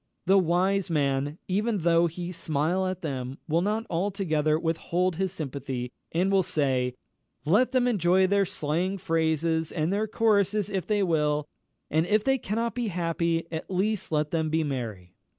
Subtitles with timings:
[0.25, 5.91] The wise man, even though he smile at them, will not altogether withhold his sympathy,
[6.11, 6.95] and will say,
[7.45, 11.47] "Let them enjoy their slang phrases and their choruses if they will;
[11.91, 15.13] and if they cannot be happy, at least let them be merry."